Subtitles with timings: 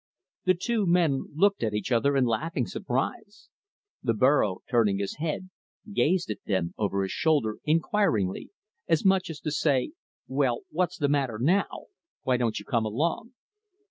[0.45, 3.49] The two men looked at each other in laughing surprise.
[4.01, 5.51] The burro, turning his head,
[5.93, 8.49] gazed at them over his shoulder, inquiringly,
[8.87, 9.91] as much as to say,
[10.27, 11.83] "Well, what's the matter now?
[12.23, 13.33] Why don't you come along?"